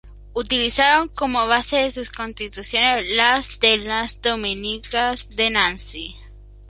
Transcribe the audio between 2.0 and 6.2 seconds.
Constituciones las de las Dominicas de Nancy.